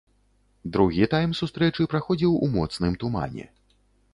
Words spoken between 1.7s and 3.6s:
праходзіў у моцным тумане.